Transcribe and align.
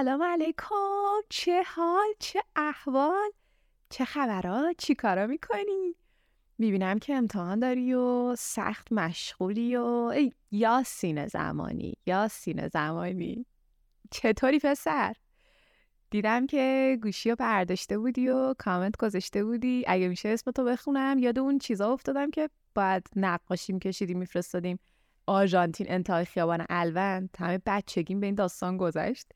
سلام 0.00 0.22
علیکم. 0.22 1.20
چه 1.28 1.62
حال؟ 1.62 2.06
چه 2.18 2.42
احوال؟ 2.56 3.30
چه 3.90 4.04
خبرات 4.04 4.76
چی 4.78 4.94
کارا 4.94 5.26
می‌کنی؟ 5.26 5.94
می‌بینم 6.58 6.98
که 6.98 7.14
امتحان 7.14 7.58
داری 7.58 7.94
و 7.94 8.36
سخت 8.38 8.92
مشغولی 8.92 9.76
و 9.76 9.82
ای 9.84 10.32
یا 10.50 10.82
سینه 10.86 11.26
زمانی 11.26 11.94
یا 12.06 12.28
سینه 12.28 12.68
زمانی. 12.68 13.46
چطوری 14.10 14.58
پسر؟ 14.58 15.16
دیدم 16.10 16.46
که 16.46 16.98
گوشی 17.02 17.30
رو 17.30 17.36
برداشته 17.36 17.98
بودی 17.98 18.28
و 18.28 18.54
کامنت 18.58 18.96
گذاشته 18.96 19.44
بودی. 19.44 19.84
اگه 19.86 20.08
میشه 20.08 20.28
اسم 20.28 20.50
تو 20.50 20.64
بخونم 20.64 21.18
یاد 21.18 21.38
اون 21.38 21.58
چیزا 21.58 21.92
افتادم 21.92 22.30
که 22.30 22.50
باید 22.74 23.06
نقاشی 23.16 23.72
میکشیدیم 23.72 24.18
میفرستادیم. 24.18 24.78
آرژانتین 25.26 25.86
انتهای 25.90 26.24
خیابان 26.24 26.66
الون 26.68 27.30
همه 27.38 27.60
بچگیم 27.66 28.20
به 28.20 28.26
این 28.26 28.34
داستان 28.34 28.76
گذشت. 28.76 29.32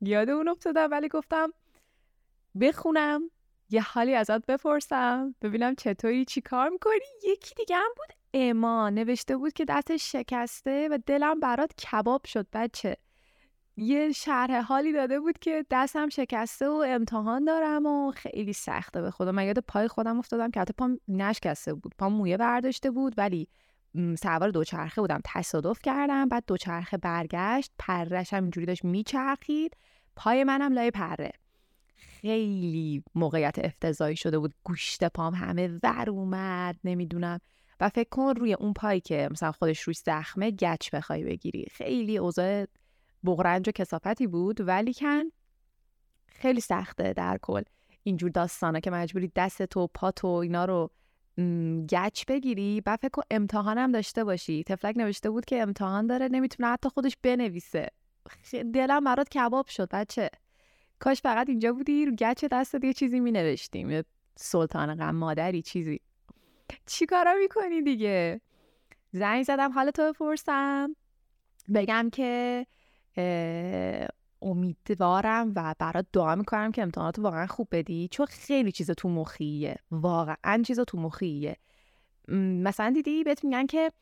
یاد 0.00 0.30
اون 0.30 0.48
افتادم 0.48 0.90
ولی 0.90 1.08
گفتم 1.08 1.52
بخونم 2.60 3.30
یه 3.70 3.82
حالی 3.82 4.14
ازت 4.14 4.46
بپرسم 4.46 5.34
ببینم 5.42 5.74
چطوری 5.74 6.24
چی 6.24 6.40
کار 6.40 6.68
می‌کنی؟ 6.68 6.94
یکی 7.24 7.54
دیگه 7.54 7.76
هم 7.76 7.90
بود 7.96 8.16
اما 8.34 8.90
نوشته 8.90 9.36
بود 9.36 9.52
که 9.52 9.64
دستش 9.64 10.12
شکسته 10.12 10.88
و 10.90 10.98
دلم 11.06 11.40
برات 11.40 11.74
کباب 11.74 12.24
شد 12.26 12.46
بچه. 12.52 12.96
یه 13.76 14.12
شرح 14.12 14.60
حالی 14.60 14.92
داده 14.92 15.20
بود 15.20 15.38
که 15.38 15.66
دستم 15.70 16.08
شکسته 16.08 16.68
و 16.68 16.84
امتحان 16.88 17.44
دارم 17.44 17.86
و 17.86 18.10
خیلی 18.10 18.52
سخته 18.52 19.02
به 19.02 19.10
خدا. 19.10 19.32
من 19.32 19.46
یاد 19.46 19.58
پای 19.58 19.88
خودم 19.88 20.18
افتادم 20.18 20.50
که 20.50 20.60
حتی 20.60 20.72
پام 20.72 21.00
نشکسته 21.08 21.74
بود. 21.74 21.94
پام 21.98 22.12
مویه 22.12 22.36
برداشته 22.36 22.90
بود 22.90 23.14
ولی 23.16 23.48
سوار 23.94 24.50
دوچرخه 24.50 25.00
بودم 25.00 25.20
تصادف 25.24 25.82
کردم 25.82 26.28
بعد 26.28 26.44
دوچرخه 26.46 26.96
برگشت 26.96 27.72
پرش 27.78 28.32
هم 28.32 28.42
اینجوری 28.42 28.66
داشت 28.66 28.84
میچرخید 28.84 29.76
پای 30.16 30.44
منم 30.44 30.72
لای 30.72 30.90
پره. 30.90 31.32
خیلی 31.96 33.02
موقعیت 33.14 33.58
افتضاحی 33.58 34.16
شده 34.16 34.38
بود 34.38 34.54
گوشت 34.64 35.04
پام 35.04 35.34
همه 35.34 35.78
ور 35.82 36.10
اومد 36.10 36.76
نمی‌دونم. 36.84 37.38
و 37.80 37.88
فکر 37.88 38.08
کن 38.08 38.34
روی 38.36 38.52
اون 38.54 38.72
پایی 38.72 39.00
که 39.00 39.28
مثلا 39.30 39.52
خودش 39.52 39.80
روی 39.80 39.94
زخمه 39.94 40.50
گچ 40.50 40.94
بخوای 40.94 41.24
بگیری. 41.24 41.66
خیلی 41.70 42.18
اوضاع 42.18 42.66
بغرنج 43.24 43.68
و 43.68 43.72
کسافتی 43.72 44.26
بود 44.26 44.60
ولی 44.60 44.94
کن 44.94 45.24
خیلی 46.26 46.60
سخته 46.60 47.12
در 47.12 47.38
کل. 47.42 47.62
اینجور 48.02 48.30
داستانه 48.30 48.80
که 48.80 48.90
مجبوری 48.90 49.32
دست 49.36 49.62
تو 49.62 49.86
پا 49.94 50.10
تو 50.10 50.26
اینا 50.26 50.64
رو 50.64 50.90
گچ 51.92 52.24
بگیری 52.28 52.82
و 52.86 52.96
فکر 52.96 53.08
کن 53.08 53.22
امتحانم 53.30 53.92
داشته 53.92 54.24
باشی. 54.24 54.64
تفلک 54.64 54.96
نوشته 54.96 55.30
بود 55.30 55.44
که 55.44 55.62
امتحان 55.62 56.06
داره 56.06 56.28
نمی‌تونه 56.28 56.68
حتی 56.68 56.88
خودش 56.88 57.16
بنویسه. 57.22 57.88
دلم 58.74 59.04
برات 59.04 59.28
کباب 59.28 59.66
شد 59.66 59.88
بچه. 59.90 60.30
کاش 60.98 61.20
فقط 61.20 61.48
اینجا 61.48 61.72
بودی 61.72 62.06
رو 62.06 62.12
گچ 62.12 62.44
دست 62.44 62.84
یه 62.84 62.92
چیزی 62.92 63.20
می 63.20 63.32
نوشتیم 63.32 64.02
سلطان 64.36 64.94
غم 64.94 65.14
مادری 65.14 65.62
چیزی. 65.62 66.00
چی 66.86 67.06
کارا 67.06 67.34
می‌کنی 67.34 67.82
دیگه؟ 67.82 68.40
زنگ 69.12 69.42
زدم 69.42 69.72
حال 69.72 69.90
تو 69.90 70.12
بپرسم. 70.12 70.96
بگم 71.74 72.10
که 72.12 72.66
امیدوارم 74.42 75.52
و 75.56 75.74
برات 75.78 76.06
دعا 76.12 76.34
می‌کنم 76.34 76.72
که 76.72 76.82
امتحانات 76.82 77.18
واقعا 77.18 77.46
خوب 77.46 77.68
بدی 77.70 78.08
چون 78.10 78.26
خیلی 78.26 78.72
چیز 78.72 78.90
تو 78.90 79.08
مخیه. 79.08 79.76
واقعا 79.90 80.62
چیز 80.66 80.80
تو 80.80 80.98
مخیه. 80.98 81.56
مثلا 82.62 82.90
دیدی 82.90 83.24
بهت 83.24 83.44
میگن 83.44 83.66
که 83.66 83.92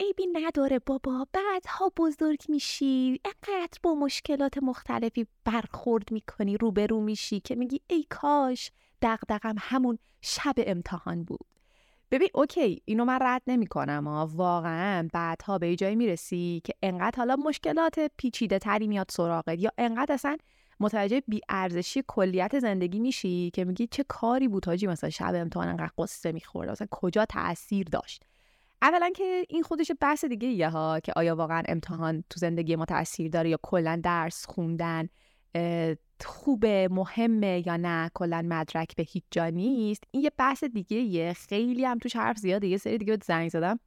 عیبی 0.00 0.26
نداره 0.32 0.78
بابا 0.78 1.26
بعدها 1.32 1.92
بزرگ 1.96 2.42
میشی 2.48 3.20
انقدر 3.24 3.78
با 3.82 3.94
مشکلات 3.94 4.58
مختلفی 4.58 5.26
برخورد 5.44 6.12
می‌کنی 6.12 6.56
روبرو 6.56 7.00
میشی 7.00 7.40
که 7.40 7.54
میگی 7.54 7.80
ای 7.86 8.04
کاش 8.10 8.72
دقدقم 9.02 9.54
همون 9.58 9.98
شب 10.20 10.54
امتحان 10.58 11.24
بود. 11.24 11.46
ببین 12.10 12.28
اوکی 12.34 12.82
اینو 12.84 13.04
من 13.04 13.18
رد 13.22 13.42
نمی 13.46 13.66
کنم 13.66 14.28
واقعا 14.34 15.08
بعدها 15.12 15.58
به 15.58 15.76
جایی 15.76 15.96
می‌رسی 15.96 16.62
که 16.64 16.74
انقدر 16.82 17.16
حالا 17.16 17.36
مشکلات 17.36 18.10
پیچیده 18.16 18.58
تری 18.58 18.86
میاد 18.86 19.06
سراغت 19.10 19.58
یا 19.58 19.70
انقدر 19.78 20.14
اصلا 20.14 20.36
متوجه 20.80 21.22
بی 21.28 21.40
ارزشی 21.48 22.04
کلیت 22.06 22.58
زندگی 22.58 22.98
میشی 22.98 23.50
که 23.50 23.64
میگی 23.64 23.86
چه 23.86 24.04
کاری 24.08 24.48
بود 24.48 24.66
حاجی 24.66 24.86
مثلا 24.86 25.10
شب 25.10 25.34
امتحان 25.34 25.68
انقدر 25.68 25.90
قصه 25.98 26.32
می‌خورد 26.32 26.70
مثلا 26.70 26.86
کجا 26.90 27.24
تاثیر 27.24 27.86
داشت؟ 27.92 28.24
اولا 28.82 29.10
که 29.10 29.44
این 29.48 29.62
خودش 29.62 29.92
بحث 30.00 30.24
دیگه 30.24 30.68
ها 30.68 31.00
که 31.00 31.12
آیا 31.16 31.36
واقعا 31.36 31.62
امتحان 31.68 32.24
تو 32.30 32.40
زندگی 32.40 32.76
ما 32.76 32.84
تاثیر 32.84 33.30
داره 33.30 33.50
یا 33.50 33.58
کلا 33.62 34.00
درس 34.02 34.46
خوندن 34.46 35.08
خوبه 36.26 36.88
مهمه 36.90 37.62
یا 37.66 37.76
نه 37.76 38.10
کلا 38.14 38.42
مدرک 38.48 38.96
به 38.96 39.02
هیچ 39.02 39.24
جا 39.30 39.48
نیست. 39.48 40.04
این 40.10 40.22
یه 40.22 40.30
بحث 40.38 40.64
دیگه 40.64 40.96
یه 40.96 41.32
خیلی 41.32 41.84
هم 41.84 41.98
توش 41.98 42.16
حرف 42.16 42.38
زیاده. 42.38 42.66
یه 42.66 42.76
سری 42.76 42.98
دیگه 42.98 43.18
زنگ 43.24 43.48
زدم. 43.50 43.80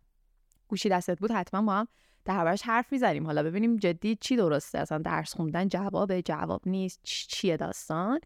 گوشی 0.68 0.90
دستت 0.90 1.20
بود 1.20 1.32
حتما 1.32 1.62
با 1.62 1.74
هم 1.74 1.88
دربارش 2.26 2.62
حرف 2.62 2.92
می‌زنیم. 2.92 3.26
حالا 3.26 3.44
ببینیم 3.44 3.78
جدی 3.78 4.16
چی 4.16 4.36
درسته. 4.36 4.80
اصلا 4.80 4.98
درس 4.98 5.34
خوندن 5.36 5.68
جواب 5.68 6.22
جواب 6.22 6.62
نیست. 6.66 7.00
چیه 7.04 7.58
داستان؟ 7.58 8.20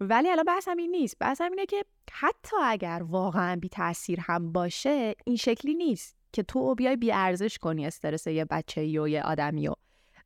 ولی 0.00 0.30
الان 0.30 0.44
بحثم 0.44 0.76
این 0.76 0.90
نیست. 0.90 1.16
بحثم 1.20 1.50
اینه 1.50 1.66
که 1.66 1.84
حتی 2.12 2.56
اگر 2.64 3.02
واقعا 3.08 3.56
بی 3.56 3.68
تاثیر 3.68 4.20
هم 4.20 4.52
باشه 4.52 5.14
این 5.26 5.36
شکلی 5.36 5.74
نیست 5.74 6.16
که 6.32 6.42
تو 6.42 6.74
بیای 6.74 6.96
بی 6.96 7.12
ارزش 7.12 7.58
کنی 7.58 7.86
استرس 7.86 8.26
یه 8.26 8.44
بچه 8.44 8.84
یا 8.84 9.08
یه 9.08 9.22
آدمی 9.22 9.68
و 9.68 9.74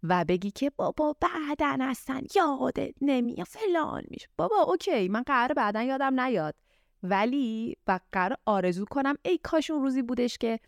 بگی 0.08 0.50
که 0.50 0.70
بابا 0.76 1.16
بعدن 1.20 1.90
هستن 1.90 2.20
یادت 2.36 2.94
نمیاد 3.00 3.46
فلان 3.46 4.02
میشه. 4.10 4.26
بابا 4.36 4.56
okay 4.56 5.08
من 5.08 5.22
قرار 5.22 5.54
بعدا 5.54 5.82
یادم 5.82 6.20
نیاد. 6.20 6.54
ولی 7.02 7.76
و 7.86 8.00
قرار 8.12 8.36
آرزو 8.46 8.84
کنم 8.84 9.14
ای 9.24 9.38
کاش 9.42 9.70
اون 9.70 9.82
روزی 9.82 10.02
بودش 10.02 10.38
که 10.38 10.60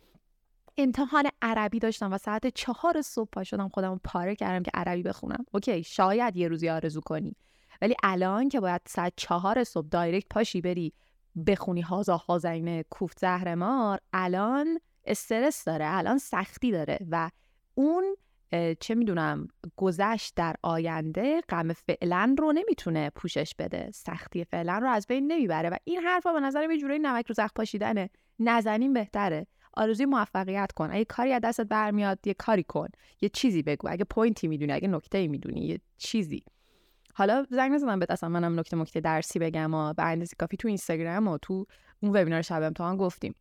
امتحان 0.77 1.29
عربی 1.41 1.79
داشتم 1.79 2.13
و 2.13 2.17
ساعت 2.17 2.47
چهار 2.47 3.01
صبح 3.01 3.29
پا 3.29 3.43
شدم 3.43 3.69
خودم 3.69 4.01
پاره 4.03 4.35
کردم 4.35 4.63
که 4.63 4.71
عربی 4.73 5.03
بخونم. 5.03 5.45
okay 5.51 5.83
شاید 5.83 6.37
یه 6.37 6.47
روزی 6.47 6.69
آرزو 6.69 7.01
کنی. 7.01 7.35
ولی 7.81 7.95
الان 8.03 8.49
که 8.49 8.59
باید 8.59 8.81
ساعت 8.85 9.13
چهار 9.15 9.63
صبح 9.63 9.87
دایرکت 9.87 10.27
پاشی 10.29 10.61
بری 10.61 10.93
بخونی 11.47 11.81
هازا 11.81 12.17
هازین 12.17 12.81
کوفت 12.81 13.19
زهرمار 13.19 13.99
الان 14.13 14.79
استرس 15.05 15.63
داره 15.63 15.85
الان 15.87 16.17
سختی 16.17 16.71
داره 16.71 16.99
و 17.09 17.29
اون 17.73 18.15
چه 18.79 18.95
می‌دونم 18.95 19.47
گذشت 19.75 20.33
در 20.35 20.55
آینده 20.63 21.41
غم 21.49 21.73
فعلا 21.73 22.35
رو 22.37 22.53
نمی‌تونه 22.53 23.09
پوشش 23.09 23.53
بده. 23.59 23.91
سختی 23.93 24.43
فعلا 24.43 24.77
رو 24.77 24.87
از 24.89 25.07
بین 25.07 25.31
نمی‌بره 25.31 25.69
و 25.69 25.75
این 25.83 25.99
حرفا 25.99 26.33
به 26.33 26.39
نظر 26.39 26.67
یه 26.71 26.77
جورایی 26.77 26.99
نمک 26.99 27.27
رو 27.27 27.33
زخ 27.33 27.53
پاشیدنه. 27.55 28.09
نزنین 28.39 28.93
بهتره. 28.93 29.47
آرزوی 29.73 30.05
موفقیت 30.05 30.71
کن. 30.71 30.89
اگه 30.91 31.05
کاری 31.05 31.33
از 31.33 31.41
دستت 31.43 31.67
برمیاد 31.67 32.27
یه 32.27 32.33
کاری 32.33 32.63
کن. 32.63 32.87
یه 33.21 33.29
چیزی 33.29 33.61
بگو. 33.61 33.87
اگه 33.91 34.03
پوینتی 34.03 34.47
می‌دونی 34.47 34.71
اگه 34.71 34.87
نکته 34.87 35.27
می‌دونی 35.27 35.61
یه 35.61 35.79
چیزی. 35.97 36.43
حالا 37.13 37.45
زنگ 37.49 37.71
نزدم 37.71 37.99
بهت 37.99 38.11
اصلا. 38.11 38.29
منم 38.29 38.59
نکته 38.59 38.77
نکته 38.77 38.99
درسی 38.99 39.39
بگم 39.39 39.73
و 39.73 39.93
به 39.93 40.03
اندازه 40.03 40.35
کافی 40.39 40.57
تو 40.57 40.67
اینستاگرام 40.67 41.27
و 41.27 41.37
تو 41.37 41.65
اون 41.99 42.11
وبینار 42.15 42.41
شب 42.41 42.63
امتحان 42.63 42.97
گفتیم. 42.97 43.33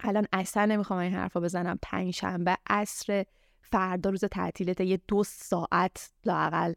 الان 0.00 0.26
اصلا 0.32 0.64
نمی‌خوام 0.66 0.98
این 0.98 1.12
حرفا 1.12 1.40
بزنم. 1.40 1.78
پنج 1.82 2.14
شنبه 2.14 2.56
عصر 2.66 3.24
فردا 3.72 4.10
روز 4.10 4.24
تعطیلت 4.24 4.80
یه 4.80 5.00
دو 5.08 5.24
ساعت 5.24 6.10
لاقل 6.24 6.72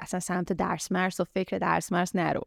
اصلا 0.00 0.20
سمت 0.20 0.52
درس 0.52 0.92
مرس 0.92 1.20
و 1.20 1.24
فکر 1.24 1.58
درس 1.58 1.92
مرس 1.92 2.16
نرو. 2.16 2.42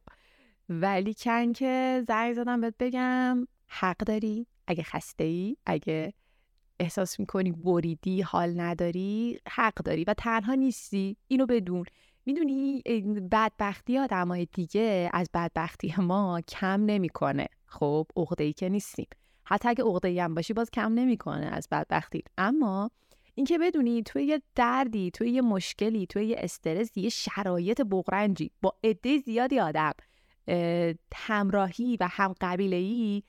ولی 0.69 1.13
کن 1.13 1.53
که 1.53 2.03
زنگ 2.07 2.33
زدم 2.33 2.61
بهت 2.61 2.75
بگم 2.79 3.47
حق 3.67 3.97
داری؟ 3.97 4.47
اگه 4.67 4.83
خسته 4.83 5.23
ای 5.23 5.57
اگه 5.65 6.13
احساس 6.79 7.19
می‌کنی 7.19 7.51
بریدی 7.51 8.21
حال 8.21 8.59
نداری 8.59 9.39
حق 9.49 9.73
داری 9.73 10.03
و 10.03 10.13
تنها 10.13 10.53
نیستی. 10.53 11.17
اینو 11.27 11.45
بدون. 11.45 11.85
می‌دونی 12.25 12.81
بدبختی 13.31 13.97
آدمای 13.97 14.47
دیگه 14.53 15.09
از 15.13 15.29
بدبختی 15.33 15.95
ما 15.97 16.41
کم 16.41 16.85
نمی‌کنه. 16.85 17.47
خب 17.65 18.07
عقده 18.17 18.43
ای 18.43 18.53
که 18.53 18.69
نیستیم. 18.69 19.07
حتی 19.43 19.69
اگه 19.69 19.83
عقده 19.83 20.23
هم 20.23 20.35
باشی 20.35 20.53
باز 20.53 20.71
کم 20.71 20.93
نمی‌کنه 20.93 21.45
از 21.45 21.67
بدبختی. 21.71 22.23
اما 22.37 22.91
اینکه 23.39 23.57
بدونی 23.57 24.03
توی 24.03 24.23
یه 24.23 24.41
دردی 24.55 25.11
توی 25.11 25.29
یه 25.29 25.41
مشکلی 25.41 26.05
توی 26.05 26.25
یه 26.25 26.35
استرسی 26.39 27.01
یه 27.01 27.09
شرایط 27.09 27.81
بغرنجی 27.81 28.51
با 28.61 28.75
عده 28.83 29.17
زیادی 29.17 29.59
آدم 29.59 29.91
همراهی 31.15 31.97
و 31.99 32.07
هم 32.11 32.35
قبیله 32.41 32.75
ای 32.75 33.23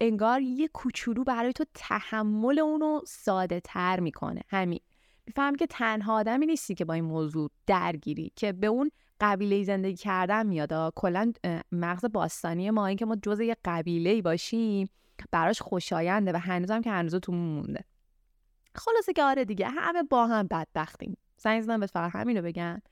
انگار 0.00 0.40
یه 0.40 0.68
کوچولو 0.68 1.24
برای 1.24 1.52
تو 1.52 1.64
تحمل 1.74 2.58
اونو 2.58 3.00
ساده 3.06 3.60
تر 3.60 4.00
می‌کنه. 4.00 4.40
همین. 4.48 4.80
میفهم 5.26 5.54
که 5.54 5.66
تنها 5.66 6.14
آدمی 6.14 6.46
نیستی 6.46 6.74
که 6.74 6.84
با 6.84 6.94
این 6.94 7.04
موضوع 7.04 7.50
درگیری 7.66 8.32
که 8.36 8.52
به 8.52 8.66
اون 8.66 8.90
قبیله 9.20 9.62
زندگی 9.62 9.96
کردن 9.96 10.46
میاد. 10.46 10.92
کلا 10.94 11.32
مغز 11.72 12.04
باستانی 12.12 12.70
ما 12.70 12.86
این 12.86 12.96
که 12.96 13.04
ما 13.04 13.16
جز 13.16 13.40
یه 13.40 13.56
قبیله 13.64 14.22
باشیم 14.22 14.88
براش 15.30 15.62
خوشاینده 15.62 16.32
و 16.32 16.36
هنوزم 16.36 16.80
که 16.80 16.90
هنوز 16.90 17.14
تو 17.14 17.32
مونده. 17.32 17.84
خلاصه 18.74 19.12
که 19.12 19.22
آره 19.22 19.44
دیگه 19.44 19.68
همه 19.68 20.02
با 20.02 20.26
هم 20.26 20.46
بدبختیم. 20.46 21.16
زنگ 21.36 21.62
زدم 21.62 21.80
به 21.80 21.86
فقط 21.86 22.10
همینو 22.14 22.42
بگم. 22.42 22.82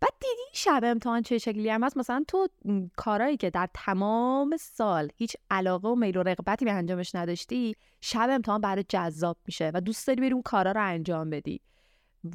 بعد 0.00 0.12
دیدی 0.20 0.42
شب 0.52 0.80
امتحان 0.84 1.22
چه 1.22 1.38
شکلی 1.38 1.70
هم 1.70 1.84
هست؟ 1.84 1.96
مثلا 1.96 2.24
تو 2.28 2.48
کارهایی 2.96 3.36
که 3.36 3.50
در 3.50 3.68
تمام 3.74 4.56
سال 4.56 5.08
هیچ 5.16 5.36
علاقه 5.50 5.88
و 5.88 5.94
میل 5.94 6.16
و 6.16 6.22
رغبتی 6.22 6.64
به 6.64 6.72
انجامش 6.72 7.14
نداشتی 7.14 7.76
شب 8.00 8.28
امتحان 8.30 8.60
برای 8.60 8.84
جذاب 8.88 9.36
میشه 9.46 9.70
و 9.74 9.80
دوست 9.80 10.06
داری 10.06 10.20
بری 10.20 10.32
اون 10.32 10.42
کارا 10.42 10.72
رو 10.72 10.84
انجام 10.84 11.30
بدی. 11.30 11.60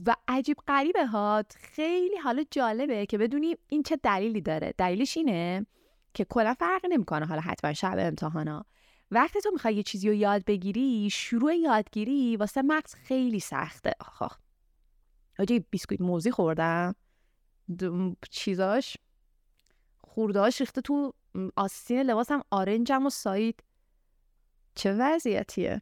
و 0.05 0.15
عجیب 0.27 0.57
غریبه 0.67 1.05
ها 1.05 1.43
خیلی 1.55 2.17
حالا 2.17 2.43
جالبه 2.51 3.05
که 3.05 3.17
بدونی 3.17 3.55
این 3.67 3.83
چه 3.83 3.99
دلیلی 4.03 4.41
داره. 4.41 4.73
دلیلش 4.77 5.17
اینه 5.17 5.65
که 6.13 6.25
کلا 6.25 6.53
فرق 6.53 6.85
نمی‌کنه 6.89 7.25
حالا 7.25 7.41
حتما 7.41 7.73
شب 7.73 7.95
امتحانا. 7.97 8.65
وقتی 9.11 9.41
تو 9.41 9.51
می‌خوای 9.53 9.75
یه 9.75 9.83
چیزی 9.83 10.07
رو 10.07 10.13
یاد 10.13 10.45
بگیری 10.45 11.09
شروع 11.09 11.55
یادگیری 11.55 12.37
واسه 12.37 12.61
مغز 12.61 12.95
خیلی 12.95 13.39
سخته. 13.39 13.91
آخ 13.99 14.37
آجی 15.39 15.59
بیسکویت 15.59 16.01
موزی 16.01 16.31
خوردم. 16.31 16.95
چیزاش؟ 18.31 18.97
خوردهاش 20.03 20.61
ریخته 20.61 20.81
تو 20.81 21.13
آستین 21.55 22.01
لباسم 22.01 22.41
آرنجم 22.51 23.05
و 23.05 23.09
سایید 23.09 23.63
چه 24.75 24.93
وضعیتیه؟ 24.93 25.81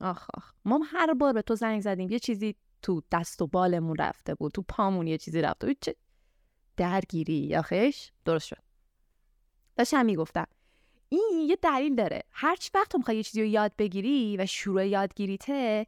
آخ 0.00 0.26
آخ. 0.34 0.52
ما 0.64 0.80
هر 0.92 1.14
بار 1.14 1.32
به 1.32 1.42
تو 1.42 1.54
زنگ 1.54 1.80
زدیم. 1.80 2.08
یه 2.08 2.18
چیزی 2.18 2.54
تو 2.82 3.02
دست 3.12 3.42
و 3.42 3.46
بالمون 3.46 3.96
رفته 3.96 4.34
بود. 4.34 4.52
تو 4.52 4.62
پامون 4.62 5.06
یه 5.06 5.18
چیزی 5.18 5.42
رفته 5.42 5.66
بود. 5.66 5.76
چه 5.80 5.96
درگیری؟ 6.76 7.62
خیش 7.62 8.12
درست 8.24 8.46
شد. 8.46 8.62
داشتم 9.76 10.06
می‌گفتم. 10.06 10.46
این 11.08 11.46
یه 11.48 11.56
دلیل 11.62 11.94
داره. 11.94 12.22
هر 12.30 12.56
چی 12.56 12.70
وقت 12.74 12.90
تو 12.90 12.98
می‌خوای 12.98 13.16
یه 13.16 13.22
چیزی 13.22 13.40
رو 13.40 13.46
یاد 13.46 13.72
بگیری 13.78 14.36
و 14.36 14.46
شروع 14.46 14.86
یادگیریته 14.86 15.86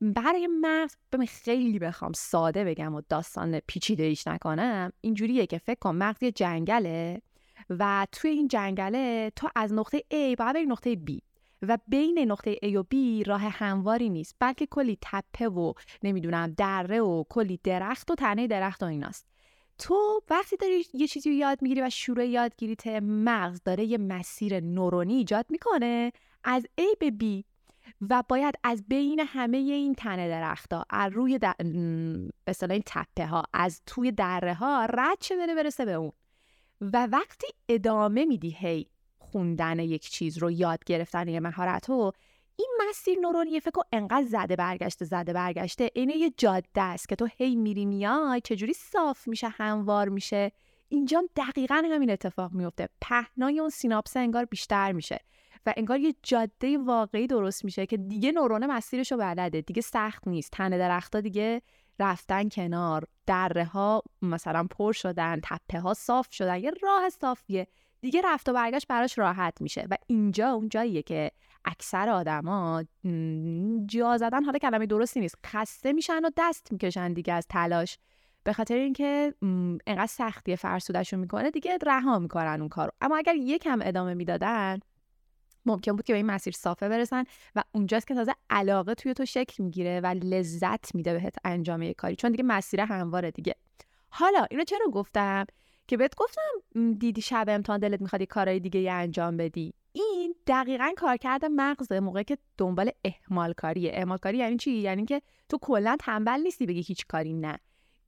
برای 0.00 0.48
مغز 0.60 0.96
ببین 1.12 1.26
خیلی 1.26 1.78
بخوام 1.78 2.12
ساده 2.12 2.64
بگم 2.64 2.94
و 2.94 3.02
داستان 3.08 3.60
پیچیده 3.60 4.02
ایش 4.02 4.26
نکنم. 4.26 4.92
اینجوریه 5.00 5.46
که 5.46 5.58
فکر 5.58 5.78
کن 5.78 5.94
مغز 5.94 6.22
یه 6.22 6.32
جنگله 6.32 7.22
و 7.70 8.06
توی 8.12 8.30
این 8.30 8.48
جنگله 8.48 9.32
تو 9.36 9.48
از 9.56 9.72
نقطه 9.72 9.98
A 9.98 10.36
باید 10.38 10.54
بری 10.54 10.66
نقطه 10.66 10.94
B 10.94 11.18
و 11.62 11.78
بین 11.88 12.18
نقطه 12.18 12.54
A 12.54 12.74
و 12.74 12.82
B 12.82 13.26
راه 13.26 13.40
همواری 13.40 14.08
نیست 14.08 14.36
بلکه 14.40 14.66
کلی 14.66 14.98
تپه 15.02 15.48
و 15.48 15.72
نمی‌دونم 16.02 16.54
دره 16.56 17.00
و 17.00 17.24
کلی 17.28 17.60
درخت 17.64 18.10
و 18.10 18.14
تنه 18.14 18.46
درخت 18.46 18.82
و 18.82 18.86
ایناست. 18.86 19.26
تو 19.78 20.22
وقتی 20.30 20.56
داری 20.56 20.84
یه 20.94 21.06
چیزی 21.06 21.30
رو 21.30 21.36
یاد 21.36 21.62
می‌گیری 21.62 21.82
و 21.82 21.90
شروع 21.90 22.26
یادگیریت 22.26 22.86
مغز 23.02 23.60
داره 23.64 23.84
یه 23.84 23.98
مسیر 23.98 24.60
نورونی 24.60 25.14
ایجاد 25.14 25.46
می‌کنه 25.48 26.12
از 26.44 26.66
A 26.80 26.84
به 27.00 27.12
B 27.20 27.44
و 28.00 28.22
باید 28.28 28.54
از 28.64 28.84
بین 28.88 29.20
همه 29.20 29.56
این 29.56 29.94
تنه 29.94 30.28
درختها 30.28 30.84
از 30.90 31.12
روی 31.12 31.38
در... 31.38 31.54
به 32.44 32.54
این 32.70 32.82
تپه 32.86 33.26
ها 33.26 33.42
از 33.52 33.82
توی 33.86 34.12
دره 34.12 34.54
ها 34.54 34.86
رد 34.90 35.18
چه 35.20 35.36
بره 35.36 35.54
برسه 35.54 35.84
به 35.84 35.92
اون. 35.92 36.12
و 36.80 37.06
وقتی 37.06 37.46
ادامه 37.68 38.24
میدی 38.24 38.50
هی 38.50 38.86
خوندن 39.18 39.78
یک 39.78 40.08
چیز 40.08 40.38
رو 40.38 40.50
یاد 40.50 40.84
گرفتن 40.84 41.28
یه 41.28 41.40
مهارت 41.40 41.88
رو 41.88 42.12
این 42.56 42.68
مسیر 42.88 43.18
نورونی 43.18 43.60
فکر 43.60 43.80
انقدر 43.92 44.26
زده 44.26 44.56
برگشته 44.56 45.04
زده 45.04 45.32
برگشته. 45.32 45.90
اینه 45.94 46.16
یه 46.16 46.32
جاده 46.36 46.80
است 46.82 47.08
که 47.08 47.16
تو 47.16 47.28
هی 47.36 47.56
میری 47.56 47.84
میای 47.84 48.40
چجوری 48.40 48.72
صاف 48.72 49.28
میشه 49.28 49.48
هموار 49.48 50.08
میشه. 50.08 50.52
اینجا 50.88 51.22
دقیقا 51.36 51.82
همین 51.92 52.10
اتفاق 52.10 52.52
میفته 52.52 52.88
پهنای 53.00 53.60
اون 53.60 53.70
سیناپس 53.70 54.16
انگار 54.16 54.44
بیشتر 54.44 54.92
میشه 54.92 55.20
و 55.66 55.74
انگار 55.76 56.00
یه 56.00 56.14
جاده 56.22 56.78
واقعی 56.78 57.26
درست 57.26 57.64
میشه 57.64 57.86
که 57.86 57.96
دیگه 57.96 58.32
نورون 58.32 58.66
مسیرش 58.66 59.12
رو 59.12 59.18
بلده. 59.18 59.60
دیگه 59.60 59.82
سخت 59.82 60.28
نیست. 60.28 60.50
تنه 60.50 60.78
درختها 60.78 61.20
دیگه 61.20 61.62
رفتن 61.98 62.48
کنار. 62.48 63.04
دره 63.26 63.64
ها 63.64 64.02
مثلا 64.22 64.66
پر 64.70 64.92
شدن 64.92 65.40
تپه 65.42 65.80
ها 65.80 65.94
صاف 65.94 66.32
شدن. 66.32 66.60
یه 66.60 66.70
راه 66.82 67.08
صافیه. 67.08 67.66
دیگه 68.00 68.22
رفت 68.24 68.48
و 68.48 68.52
برگشت 68.52 68.86
براش 68.86 69.18
راحت 69.18 69.60
میشه. 69.60 69.86
و 69.90 69.96
اینجا 70.06 70.50
اون 70.50 70.68
جاییه 70.68 71.02
که 71.02 71.30
اکثر 71.66 72.08
آدما 72.08 72.84
جا 73.86 74.16
زدن 74.16 74.44
حالا 74.44 74.58
کلمه 74.58 74.86
درستی 74.86 75.20
نیست. 75.20 75.36
خسته 75.46 75.92
میشن 75.92 76.24
و 76.24 76.30
دست 76.36 76.72
می‌کشن 76.72 77.12
دیگه 77.12 77.32
از 77.32 77.46
تلاش. 77.46 77.98
به 78.44 78.52
خاطر 78.52 78.74
اینکه 78.74 79.34
انقدر 79.86 80.06
سختی 80.06 80.56
فرسودشون 80.56 81.20
می‌کنه 81.20 81.50
دیگه 81.50 81.78
رها 81.86 82.18
می‌کنن 82.18 82.60
اون 82.60 82.68
کارو. 82.68 82.90
اما 83.00 83.16
اگر 83.16 83.34
یکم 83.34 83.78
ادامه 83.82 84.14
می‌دادن 84.14 84.78
ممکن 85.66 85.92
بود 85.92 86.04
که 86.04 86.12
به 86.12 86.16
این 86.16 86.26
مسیر 86.26 86.52
صافه 86.52 86.88
برسن 86.88 87.24
و 87.56 87.62
اونجاست 87.72 88.06
که 88.06 88.14
تازه 88.14 88.32
علاقه 88.50 88.94
توی 88.94 89.14
تو 89.14 89.24
شکل 89.24 89.64
می‌گیره 89.64 90.00
و 90.00 90.06
لذت 90.06 90.94
میده 90.94 91.12
بهت 91.12 91.34
انجام 91.44 91.82
یک 91.82 91.96
کاری. 91.96 92.16
چون 92.16 92.30
دیگه 92.30 92.44
مسیر 92.44 92.80
همواره 92.80 93.30
دیگه. 93.30 93.54
حالا 94.08 94.46
اینو 94.50 94.64
چرا 94.64 94.86
گفتم؟ 94.92 95.46
که 95.88 95.96
بهت 95.96 96.14
گفتم 96.14 96.42
دیدی 96.98 97.20
شب 97.20 97.44
امتحان 97.48 97.80
دلت 97.80 98.00
می‌خواد 98.00 98.20
یه 98.20 98.26
کارهای 98.26 98.60
دیگه 98.60 98.92
انجام 98.92 99.36
بدی. 99.36 99.74
این 99.92 100.34
دقیقا 100.46 100.92
کارکرد 100.96 101.44
مغزه 101.44 102.00
موقعی 102.00 102.24
که 102.24 102.38
دنبال 102.58 102.90
اهمال 103.04 103.52
کاریه 103.52 103.90
اهمال 103.94 104.18
کاری 104.18 104.38
یعنی 104.38 104.56
چی؟ 104.56 104.70
یعنی 104.70 105.04
که 105.04 105.22
تو 105.48 105.58
کلا 105.58 105.96
تنبل 106.00 106.40
نیستی 106.40 106.66
بگی 106.66 106.82
هیچ 106.82 107.06
کاری 107.06 107.32
نه. 107.32 107.58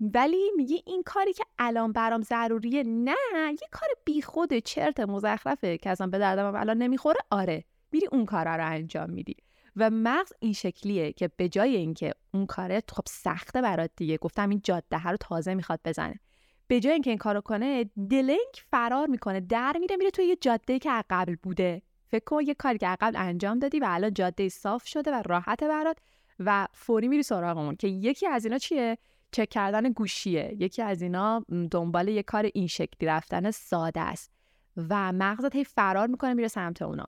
ولی 0.01 0.51
میگی 0.57 0.83
این 0.87 1.03
کاری 1.03 1.33
که 1.33 1.45
الان 1.59 1.93
برام 1.93 2.23
ضروریه 2.23 2.83
نه 2.83 3.15
یه 3.35 3.69
کار 3.71 3.89
بیخود 4.05 4.59
چرت 4.59 5.01
مزخرفه 5.01 5.79
که 5.79 5.91
اصلا 5.91 6.07
به 6.07 6.19
دردم 6.19 6.55
الان 6.55 6.79
نمی‌خوره. 6.79 7.21
آره 7.31 7.65
میری 7.93 8.07
اون 8.13 8.25
کارا 8.25 8.57
رو 8.57 8.67
انجام 8.67 9.11
میدی. 9.11 9.37
و 9.77 9.91
مغز 9.91 10.33
این 10.41 10.53
شکلیه 10.53 11.13
که 11.13 11.31
به 11.37 11.49
جای 11.49 11.77
اینکه 11.77 12.15
اون 12.35 12.47
کاره 12.47 12.83
خب 12.93 13.05
سخته 13.09 13.63
برات 13.63 13.91
دیگه. 13.97 14.17
گفتم 14.17 14.49
این 14.49 14.61
جاده 14.65 15.03
رو 15.03 15.17
تازه 15.17 15.55
می‌خواد 15.55 15.81
بزنه. 15.85 16.21
به 16.69 16.81
جای 16.81 16.93
اینکه 16.93 17.11
این 17.11 17.19
کارو 17.19 17.41
کنه 17.41 17.85
دلنگ 18.11 18.55
فرار 18.70 19.06
می‌کنه 19.06 19.41
در 19.41 19.76
میره 19.81 19.97
میره 19.97 20.11
توی 20.11 20.25
یه 20.25 20.37
جاده 20.37 20.79
که 20.79 21.05
قبل 21.11 21.37
بوده. 21.43 21.82
فکر 22.06 22.25
کن 22.25 22.43
یه 22.47 22.55
کاری 22.55 22.79
که 22.79 22.97
قبل 23.00 23.17
انجام 23.17 23.59
دادی 23.59 23.79
و 23.79 23.87
الان 23.88 24.15
جاده 24.15 24.49
صاف 24.49 24.87
شده 24.87 25.11
و 25.11 25.23
راحت 25.26 25.65
برات 25.65 25.99
و 26.38 26.69
فوری 26.73 27.09
میری 27.09 27.23
سراغمون 27.23 27.76
که 27.76 27.88
یکی 27.88 28.26
از 28.26 28.44
اینا 28.44 28.59
چیه؟ 28.59 28.99
چک 29.32 29.49
کردن 29.49 29.93
گوشیه. 29.93 30.56
یکی 30.59 30.82
از 30.82 31.03
اینا 31.03 31.44
دنبال 31.70 32.08
یه 32.08 32.22
کار 32.22 32.51
این 32.55 32.67
شکلی 32.67 33.08
رفتن 33.08 33.51
ساده 33.51 34.01
است 34.01 34.31
و 34.77 35.13
مغزت 35.13 35.56
هی 35.56 35.65
فرار 35.65 36.06
می‌کنه 36.06 36.34
میره 36.34 36.48
سمت 36.48 36.82
اونا. 36.82 37.05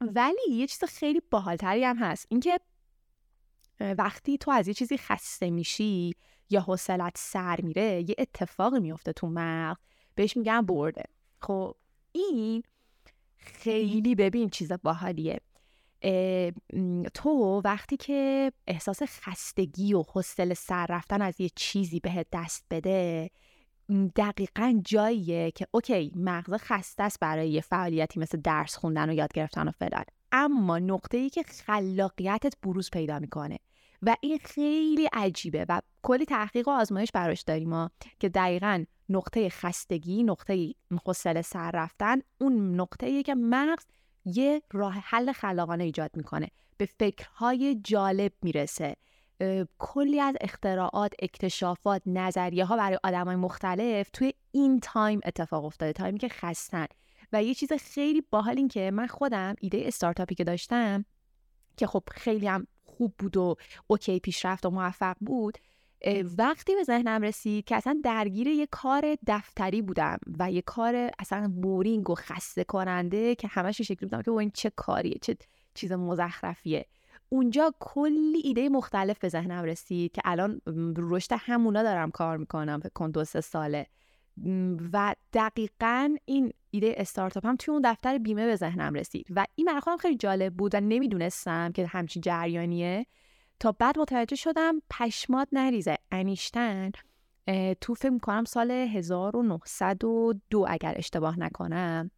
ولی 0.00 0.50
یه 0.50 0.66
چیز 0.66 0.84
خیلی 0.84 1.22
باحالتری 1.30 1.84
هم 1.84 1.96
هست. 1.96 2.26
اینکه 2.30 2.60
وقتی 3.80 4.38
تو 4.38 4.50
از 4.50 4.68
یه 4.68 4.74
چیزی 4.74 4.98
خسته 4.98 5.50
میشی 5.50 6.14
یا 6.50 6.60
حوصلت 6.60 7.12
سر 7.16 7.60
میره 7.62 8.04
یه 8.08 8.14
اتفاقی 8.18 8.80
میفته 8.80 9.12
تو 9.12 9.26
مغز 9.26 9.80
بهش 10.14 10.36
میگن 10.36 10.60
برده. 10.60 11.04
خب 11.40 11.74
این 12.12 12.62
خیلی 13.36 14.14
ببین 14.14 14.48
چیز 14.48 14.72
باحالیه. 14.72 15.40
تو 17.14 17.62
وقتی 17.64 17.96
که 17.96 18.52
احساس 18.66 19.02
خستگی 19.02 19.94
و 19.94 20.02
حوصله 20.02 20.54
سر 20.54 20.86
رفتن 20.86 21.22
از 21.22 21.40
یه 21.40 21.50
چیزی 21.56 22.00
بهت 22.00 22.26
دست 22.32 22.64
بده 22.70 23.30
دقیقا 24.16 24.80
جاییه 24.84 25.50
که 25.50 25.66
اوکی 25.70 26.12
مغز 26.14 26.54
خسته 26.54 27.02
است 27.02 27.20
برای 27.20 27.50
یه 27.50 27.60
فعالیتی 27.60 28.20
مثل 28.20 28.40
درس 28.40 28.76
خوندن 28.76 29.10
و 29.10 29.12
یاد 29.12 29.32
گرفتن 29.32 29.68
و 29.68 29.70
فلان. 29.70 30.04
اما 30.32 30.78
نقطه 30.78 31.18
ای 31.18 31.30
که 31.30 31.42
خلاقیتت 31.42 32.54
بروز 32.62 32.90
پیدا 32.90 33.18
می‌کنه. 33.18 33.58
و 34.02 34.16
این 34.20 34.38
خیلی 34.38 35.08
عجیبه 35.12 35.66
و 35.68 35.80
کلی 36.02 36.24
تحقیق 36.24 36.68
و 36.68 36.70
آزمایش 36.70 37.12
براش 37.12 37.40
داریم 37.40 37.68
ما 37.68 37.90
که 38.18 38.28
دقیقا 38.28 38.84
نقطه 39.08 39.48
خستگی 39.48 40.22
نقطه 40.22 40.74
حوصله 41.06 41.42
سر 41.42 41.70
رفتن 41.70 42.18
اون 42.38 42.80
نقطه 42.80 43.22
که 43.22 43.34
مغز 43.34 43.84
یه 44.24 44.62
راه 44.72 44.94
حل 44.94 45.32
خلاقانه 45.32 45.84
ایجاد 45.84 46.10
می‌کنه. 46.14 46.48
به 46.76 46.86
فکرهای 46.86 47.80
جالب 47.84 48.32
می‌رسه. 48.42 48.96
کلی 49.78 50.20
از 50.20 50.34
اختراعات 50.40 51.12
اکتشافات 51.22 52.02
نظریه 52.06 52.64
ها 52.64 52.76
برای 52.76 52.98
آدم 53.04 53.24
های 53.24 53.36
مختلف 53.36 54.10
توی 54.12 54.34
این 54.52 54.80
time 54.80 55.20
اتفاق 55.24 55.64
افتاده 55.64 55.92
time 55.92 56.13
ی 56.13 56.18
که 56.18 56.28
خستن. 56.28 56.86
و 57.32 57.42
یه 57.42 57.54
چیز 57.54 57.72
خیلی 57.72 58.22
باحال 58.30 58.56
این 58.56 58.68
که 58.68 58.90
من 58.90 59.06
خودم 59.06 59.54
ایده 59.60 59.82
استارتاپی 59.84 60.34
که 60.34 60.44
داشتم 60.44 61.04
که 61.76 61.86
خب 61.86 62.02
خیلی 62.10 62.46
هم 62.46 62.66
خوب 63.00 63.14
بود 63.18 63.36
و 63.36 63.56
okay 63.86 64.20
پیشرفت 64.20 64.66
و 64.66 64.70
موفق 64.70 65.16
بود 65.20 65.58
وقتی 66.38 66.74
به 66.74 66.82
ذهنم 66.82 67.22
رسید 67.22 67.64
که 67.64 67.76
اصلا 67.76 68.00
درگیر 68.04 68.46
یه 68.46 68.66
کار 68.66 69.16
دفتری 69.26 69.82
بودم 69.82 70.18
و 70.38 70.50
یه 70.52 70.62
کار 70.62 71.10
اصلا 71.18 71.52
boring 71.62 72.10
و 72.10 72.14
خسته 72.14 72.64
کننده 72.64 73.34
که 73.34 73.48
همش 73.48 73.80
شکلی 73.80 74.08
بودم 74.08 74.22
که 74.22 74.30
این 74.30 74.50
چه 74.54 74.70
کاریه 74.76 75.18
چه 75.22 75.36
چیز 75.74 75.92
مزخرفیه. 75.92 76.86
اونجا 77.28 77.74
کلی 77.80 78.40
ایده 78.44 78.68
مختلف 78.68 79.18
به 79.18 79.28
ذهنم 79.28 79.64
رسید 79.64 80.12
که 80.12 80.22
الان 80.24 80.60
رشد 80.96 81.32
همونا 81.38 81.82
دارم 81.82 82.10
کار 82.10 82.36
می‌کنم 82.36 82.80
فکر 82.80 82.92
کن 82.94 83.10
دو 83.10 83.24
سه 83.24 83.40
ساله. 83.40 83.86
و 84.92 85.14
دقیقا 85.32 86.16
این 86.24 86.52
ایده 86.70 86.94
استارتاپ 86.96 87.46
هم 87.46 87.56
توی 87.56 87.72
اون 87.72 87.82
دفتر 87.84 88.18
بیمه 88.18 88.46
به 88.46 88.56
ذهنم 88.56 88.94
رسید. 88.94 89.26
و 89.30 89.46
این 89.54 89.66
برای 89.66 89.98
خیلی 90.00 90.16
جالب 90.16 90.54
بود 90.54 90.74
و 90.74 90.80
نمی‌دونستم 90.80 91.72
که 91.72 91.86
همچین 91.86 92.22
جریانیه. 92.22 93.06
تا 93.60 93.72
بعد 93.72 93.98
متوجه 93.98 94.36
شدم 94.36 94.82
پشمات 94.90 95.48
نریزه. 95.52 95.96
انیشتن 96.10 96.90
تو 97.80 97.94
فکر 97.94 98.10
می‌کنم 98.10 98.44
سال 98.44 98.70
1902 98.70 100.66
اگر 100.68 100.94
اشتباه 100.96 101.38
نکنم. 101.38 102.10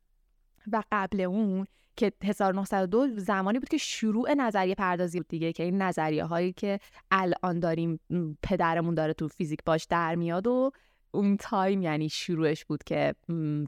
و 0.73 0.82
قبل 0.92 1.21
اون 1.21 1.66
که 1.97 2.12
1902 2.25 3.09
زمانی 3.16 3.59
بود 3.59 3.68
که 3.68 3.76
شروع 3.76 4.35
نظریه 4.35 4.75
پردازی 4.75 5.18
بود 5.18 5.28
دیگه 5.28 5.52
که 5.52 5.62
این 5.62 5.82
نظریه 5.82 6.25
هایی 6.25 6.52
که 6.52 6.80
الان 7.11 7.61
داریم 7.61 8.00
پدرمون 8.42 8.94
داره 8.94 9.12
تو 9.12 9.28
فیزیک 9.28 9.59
باش 9.66 9.85
در 9.85 10.14
میاد 10.14 10.47
و 10.47 10.71
اون 11.14 11.37
time 11.37 11.83
یعنی 11.83 12.09
شروعش 12.09 12.64
بود 12.64 12.85
که 12.85 13.14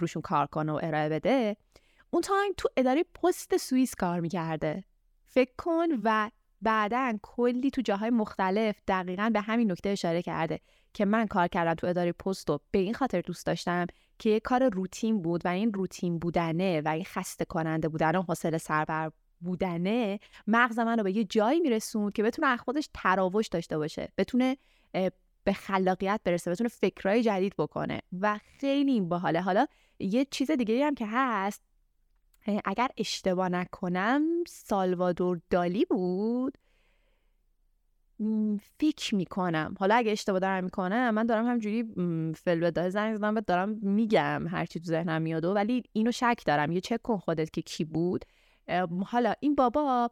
روشون 0.00 0.22
کار 0.22 0.46
کنه 0.46 0.72
و 0.72 0.80
ارائه 0.82 1.08
بده. 1.08 1.56
اون 2.10 2.22
time 2.22 2.52
تو 2.56 2.68
اداره 2.76 3.04
پست 3.22 3.56
سوئیس 3.56 3.94
کار 3.94 4.20
می‌کرده. 4.20 4.84
فکر 5.24 5.52
کن 5.58 5.86
و 6.04 6.30
بعدا 6.62 7.18
کلی 7.22 7.70
تو 7.70 7.82
جاهای 7.82 8.10
مختلف 8.10 8.76
دقیقا 8.88 9.30
به 9.34 9.40
همین 9.40 9.72
نکته 9.72 9.88
اشاره 9.88 10.22
کرده 10.22 10.60
که 10.94 11.04
من 11.04 11.26
کار 11.26 11.48
کردم 11.48 11.74
تو 11.74 11.86
اداره 11.86 12.12
پست 12.12 12.50
و 12.50 12.60
به 12.70 12.78
این 12.78 12.94
خاطر 12.94 13.20
دوست 13.20 13.46
داشتم 13.46 13.86
که 14.18 14.30
یه 14.30 14.40
کار 14.40 14.68
روتین 14.68 15.22
بود 15.22 15.46
و 15.46 15.48
این 15.48 15.72
روتین 15.72 16.18
بودنه 16.18 16.80
و 16.80 16.88
این 16.88 17.04
خسته 17.04 17.44
کننده 17.44 17.88
بودن 17.88 18.16
و 18.16 18.22
حوصله 18.22 18.58
سربر 18.58 19.10
بودنه 19.40 20.18
مغز 20.46 20.78
من 20.78 20.98
رو 20.98 21.04
به 21.04 21.16
یه 21.16 21.24
جایی 21.24 21.60
میرسوند 21.60 22.12
که 22.12 22.22
بتونه 22.22 22.48
از 22.48 22.60
خودش 22.60 22.88
تراوش 22.94 23.48
داشته 23.48 23.78
باشه 23.78 24.12
بتونه 24.18 24.56
به 25.44 25.52
خلاقیت 25.52 26.20
برسه 26.24 26.50
بتونه 26.50 26.68
فکرهای 26.68 27.22
جدید 27.22 27.54
بکنه 27.58 28.00
و 28.20 28.38
خیلی 28.58 28.92
این 28.92 29.08
باحاله. 29.08 29.40
حالا 29.40 29.66
یه 29.98 30.24
چیز 30.24 30.50
دیگه 30.50 30.86
هم 30.86 30.94
که 30.94 31.06
هست 31.08 31.62
اگر 32.64 32.88
اشتباه 32.96 33.48
نکنم 33.48 34.22
سالوادور 34.46 35.40
دالی 35.50 35.84
بود. 35.84 36.58
فکر 38.80 39.14
می‌کنم. 39.14 39.74
حالا 39.80 39.94
اگه 39.94 40.12
اشتباه 40.12 40.40
دارم 40.40 40.64
می‌کنم 40.64 41.10
من 41.10 41.26
دارم 41.26 41.46
همجوری 41.46 41.84
فلوده 42.36 42.90
زنگ 42.90 43.16
زدم 43.16 43.40
دارم 43.40 43.68
میگم 43.68 44.46
هرچی 44.48 44.80
تو 44.80 44.86
ذهنم 44.86 45.22
میاد. 45.22 45.44
ولی 45.44 45.82
اینو 45.92 46.12
شک 46.12 46.42
دارم. 46.46 46.72
یه 46.72 46.80
چک 46.80 47.02
کن 47.02 47.16
خودت 47.16 47.50
که 47.50 47.62
کی 47.62 47.84
بود. 47.84 48.24
حالا 49.06 49.34
این 49.40 49.54
بابا 49.54 50.10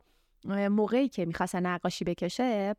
موقعی 0.71 1.09
که 1.09 1.25
می‌خواست 1.25 1.57
نقاشی 1.57 2.05
بکشه 2.05 2.75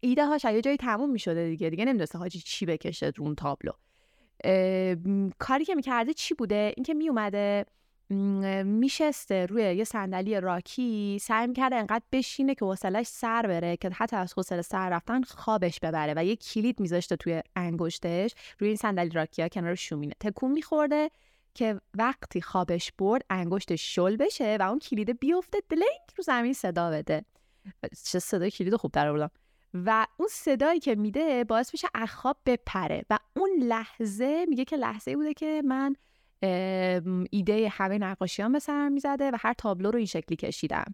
ایده 0.00 0.26
هاش 0.26 0.44
یه 0.44 0.60
جایی 0.60 0.76
تموم 0.76 1.10
می‌شده 1.10 1.48
دیگه 1.48 1.70
دیگه 1.70 1.84
نمی‌دونسته 1.84 2.18
حاجی 2.18 2.38
چی 2.38 2.66
بکشه 2.66 3.12
رو 3.16 3.24
اون 3.24 3.34
تابلو 3.34 3.72
کاری 5.38 5.64
که 5.64 5.74
می‌کرده 5.74 6.12
چی 6.12 6.34
بوده؟ 6.34 6.72
اینکه 6.76 6.94
میومده 6.94 7.64
میشسته 8.64 9.46
روی 9.46 9.62
یه 9.62 9.84
صندلی 9.84 10.40
راکی 10.40 11.18
سعی 11.20 11.46
می‌کرده 11.46 11.76
انقدر 11.76 12.04
بشینه 12.12 12.54
که 12.54 12.64
حوصلش 12.64 13.06
سر 13.06 13.42
بره 13.42 13.76
که 13.76 13.90
حتی 13.90 14.16
از 14.16 14.34
حوصله 14.36 14.62
سر 14.62 14.90
رفتن 14.90 15.22
خوابش 15.22 15.80
ببره 15.80 16.14
و 16.16 16.24
یه 16.24 16.36
کلید 16.36 16.80
میذاشته 16.80 17.16
توی 17.16 17.42
انگشتش 17.56 18.34
روی 18.58 18.68
این 18.68 18.76
صندلی 18.76 19.10
راکی 19.10 19.42
ها 19.42 19.48
کنار 19.48 19.74
شومینه. 19.74 20.12
تکون 20.20 20.52
میخورده 20.52 21.10
که 21.54 21.80
وقتی 21.94 22.40
خوابش 22.40 22.92
برد 22.98 23.24
انگشتش 23.30 23.94
شل 23.94 24.16
بشه 24.16 24.56
و 24.60 24.62
اون 24.62 24.78
کلید 24.78 25.20
بیفته 25.20 25.58
دلنگ 25.68 26.00
رو 26.16 26.24
زمین 26.24 26.52
صدا 26.52 26.90
بده. 26.90 27.24
چه 28.04 28.18
صدای 28.18 28.50
کلید 28.50 28.76
خوب 28.76 28.92
در 28.92 29.12
بودم 29.12 29.30
و 29.74 30.06
اون 30.16 30.28
صدایی 30.32 30.80
که 30.80 30.94
میده 30.94 31.44
باعث 31.44 31.74
میشه 31.74 31.88
اخواب 31.94 32.36
بپره 32.46 33.02
و 33.10 33.18
اون 33.36 33.50
لحظه 33.62 34.46
میگه 34.48 34.64
که 34.64 34.76
لحظه 34.76 35.16
بوده 35.16 35.34
که 35.34 35.62
من 35.64 35.96
ایده 37.30 37.68
همه 37.72 37.98
نقاشیان 37.98 38.52
به 38.52 38.58
سرم 38.58 38.92
می‌زده 38.92 39.30
و 39.30 39.36
هر 39.40 39.52
تابلو 39.52 39.90
رو 39.90 39.96
این 39.96 40.06
شکلی 40.06 40.36
کشیدم. 40.36 40.92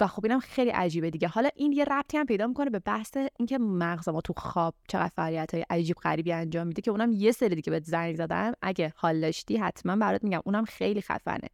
و 0.00 0.06
خب 0.06 0.24
اینم 0.24 0.40
خیلی 0.40 0.70
عجیبه 0.70 1.10
دیگه. 1.10 1.28
حالا 1.28 1.48
این 1.56 1.72
یه 1.72 1.84
ربطی 1.84 2.18
هم 2.18 2.26
پیدا 2.26 2.46
می‌کنه 2.46 2.70
به 2.70 2.78
بحث 2.78 3.16
اینکه 3.38 3.58
مغز 3.58 4.08
ما 4.08 4.20
تو 4.20 4.32
خواب 4.32 4.74
چقدر 4.88 5.12
فعالیت 5.16 5.54
های 5.54 5.64
عجیب 5.70 5.96
غریبی 5.96 6.32
انجام 6.32 6.66
میده 6.66 6.82
که 6.82 6.90
اونم 6.90 7.12
یه 7.12 7.32
سری 7.32 7.54
دیگه 7.54 7.70
بهت 7.70 7.84
زنگ 7.84 8.16
زدم 8.16 8.52
اگه 8.62 8.92
حال 8.96 9.20
داشتی 9.20 9.56
حتما 9.56 9.96
برات 9.96 10.24
میگم. 10.24 10.40
اونم 10.44 10.64
خیلی 10.64 11.00
خفنه. 11.00 11.48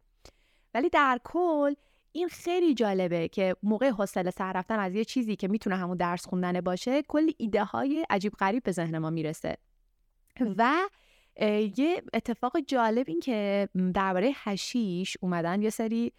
ولی 0.73 0.89
در 0.89 1.19
کل 1.23 1.73
این 2.11 2.27
خیلی 2.27 2.73
جالبه 2.73 3.27
که 3.27 3.55
موقع 3.63 3.89
حوصله 3.89 4.31
سر 4.31 4.53
رفتن 4.53 4.79
از 4.79 4.95
یه 4.95 5.05
چیزی 5.05 5.35
که 5.35 5.47
می‌تونه 5.47 5.75
همون 5.75 5.97
درس 5.97 6.25
خوندن 6.25 6.61
باشه 6.61 7.01
کلی 7.01 7.35
ایده 7.37 7.63
های 7.63 8.05
عجیب 8.09 8.33
غریب 8.33 8.63
به 8.63 8.71
ذهن 8.71 8.97
ما 8.97 9.09
می‌رسه. 9.09 9.57
و 10.57 10.73
یه 11.77 12.03
اتفاق 12.13 12.59
جالب 12.67 13.05
این 13.09 13.19
که 13.19 13.69
درباره 13.93 14.31
هشیش 14.35 15.17
اومدن 15.21 15.61
یه 15.61 15.69
سری 15.69 16.11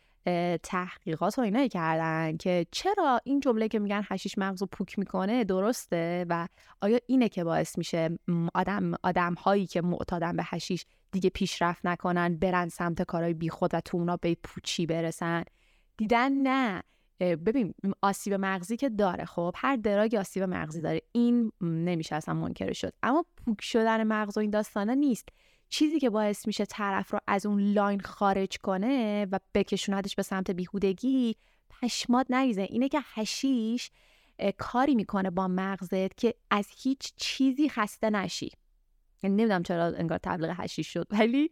تحقیقات 0.62 1.38
و 1.38 1.42
اینایی 1.42 1.68
کردن 1.68 2.36
که 2.36 2.66
چرا 2.70 3.20
این 3.24 3.40
جمله 3.40 3.68
که 3.68 3.78
میگن 3.78 4.02
هشیش 4.04 4.38
مغز 4.38 4.60
رو 4.60 4.68
پوک 4.72 4.98
می‌کنه 4.98 5.44
درسته 5.44 6.26
و 6.28 6.48
آیا 6.80 6.98
اینه 7.06 7.28
که 7.28 7.44
باعث 7.44 7.78
میشه 7.78 8.18
آدم 8.54 8.92
آدم 9.02 9.34
هایی 9.34 9.66
که 9.66 9.82
معتادن 9.82 10.36
به 10.36 10.42
هشیش 10.46 10.84
دیگه 11.12 11.30
پیشرفت 11.30 11.86
نکنن 11.86 12.36
برن 12.36 12.68
سمت 12.68 13.02
کارهای 13.02 13.34
بیخود 13.34 13.74
و 13.74 13.80
تو 13.80 13.96
اونا 13.96 14.16
به 14.16 14.36
پوچی 14.42 14.86
برسن؟ 14.86 15.44
دیدن 15.96 16.32
نه. 16.32 16.82
ببین 17.20 17.74
آسیب 18.02 18.34
مغزی 18.34 18.76
که 18.76 18.88
داره 18.88 19.24
خب؟ 19.24 19.54
هر 19.56 19.76
drug 19.76 20.14
آسیب 20.14 20.42
مغزی 20.42 20.80
داره. 20.80 21.02
این 21.12 21.52
نمیشه 21.60 22.16
اصلا 22.16 22.34
منکر 22.34 22.72
شد. 22.72 22.92
اما 23.02 23.24
پوک 23.36 23.62
شدن 23.62 24.04
مغز 24.04 24.36
و 24.36 24.40
این 24.40 24.50
داستانا 24.50 24.94
نیست. 24.94 25.28
چیزی 25.68 26.00
که 26.00 26.10
باعث 26.10 26.46
میشه 26.46 26.64
طرف 26.64 27.12
رو 27.12 27.18
از 27.26 27.46
اون 27.46 27.60
line 27.60 28.00
خارج 28.00 28.58
کنه 28.62 29.26
و 29.32 29.38
بکشوندش 29.54 30.14
به 30.14 30.22
سمت 30.22 30.50
بیهودگی 30.50 31.36
پشمات 31.70 32.26
نریزه. 32.30 32.62
اینه 32.62 32.88
که 32.88 33.00
حشیش 33.02 33.90
کاری 34.58 34.94
می‌کنه 34.94 35.30
با 35.30 35.48
مغزت 35.48 36.16
که 36.16 36.34
از 36.50 36.68
هیچ 36.76 37.12
چیزی 37.16 37.68
خسته 37.68 38.10
نشی. 38.10 38.50
نمی‌دونم 39.22 39.62
چرا 39.62 39.84
انگار 39.84 40.18
تبلیغ 40.18 40.54
هشیش 40.56 40.92
شد 40.92 41.06
ولی 41.10 41.50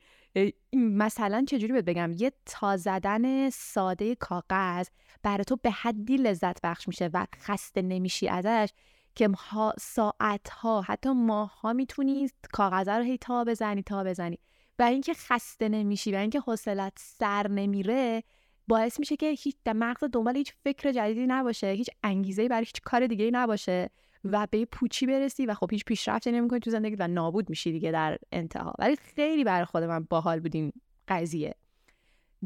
مثلا 0.73 1.45
چجوری 1.49 1.73
بهت 1.73 1.85
بگم؟ 1.85 2.13
یه 2.17 2.33
تا 2.47 2.77
زدن 2.77 3.51
ساده 3.51 4.15
کاغذ 4.15 4.89
برای 5.23 5.45
تو 5.45 5.57
به 5.57 5.71
حدی 5.71 6.17
لذت 6.17 6.61
بخش 6.63 6.89
میشه 6.89 7.11
و 7.15 7.27
خسته 7.37 7.83
نمیشی 7.83 8.29
ازش 8.29 8.71
که 9.15 9.29
ساعت 9.79 10.49
ها 10.49 10.81
حتی 10.81 11.13
ماه 11.13 11.61
ها 11.61 11.73
می‌تونی 11.73 12.31
کاغذ 12.53 12.89
رو 12.89 13.03
هی 13.03 13.19
تا 13.19 13.45
بزنی 13.45 13.83
تا 13.83 14.05
بزنی. 14.05 14.39
و 14.79 14.83
اینکه 14.83 15.15
خسته 15.15 15.69
نمیشی 15.69 16.13
و 16.13 16.17
اینکه 16.17 16.41
حوصلت 16.41 16.93
سر 16.99 17.49
نمیره 17.49 18.23
باعث 18.71 19.00
میشه 19.00 19.17
که 19.17 19.31
هیچ 19.31 19.57
مغز 19.67 20.05
دنبال 20.12 20.37
هیچ 20.37 20.53
فکر 20.65 20.93
جدیدی 20.93 21.27
نباشه 21.27 21.67
هیچ 21.67 21.91
انگیزه 22.03 22.49
برای 22.49 22.65
هیچ 22.65 22.81
کار 22.85 23.07
دیگه 23.07 23.31
نباشه 23.31 23.91
و 24.25 24.47
به 24.50 24.65
پوچی 24.65 25.07
برسی 25.07 25.47
و 25.47 25.55
خب 25.55 25.73
هیچ 25.73 25.85
پیشرفتی 25.85 26.33
نمی‌کنی 26.33 26.61
تو 26.61 26.71
زندگی 26.71 26.97
و 26.99 27.09
نابود 27.09 27.50
میشی 27.50 27.73
دیگه 27.73 27.91
در 27.91 28.19
انتها. 28.33 28.75
ولی 28.79 28.97
خیلی 28.97 29.45
برای 29.45 29.65
خود 29.65 29.83
من 29.83 30.07
باحال 30.11 30.41
بود 30.41 30.57
این 30.57 30.73
قضیه. 31.09 31.55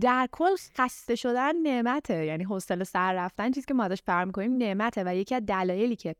در 0.00 0.28
کل 0.32 0.56
خسته 0.78 1.14
شدن 1.14 1.56
نعمته 1.56 2.24
یعنی 2.24 2.44
حوصله 2.44 2.84
سر 2.84 3.14
رفتن 3.14 3.50
چیزی 3.50 3.66
که 3.66 3.74
ما 3.74 3.84
ازش 3.84 4.02
فرق 4.02 4.26
می‌کنیم 4.26 4.56
نعمته 4.56 5.02
و 5.06 5.16
یکی 5.16 5.34
از 5.34 5.46
دلایلی 5.46 5.96
که 5.96 6.14